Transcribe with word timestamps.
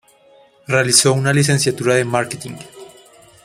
Realizó 0.65 1.13
una 1.13 1.31
licenciatura 1.31 1.93
de 1.93 2.05
Marketing. 2.05 2.55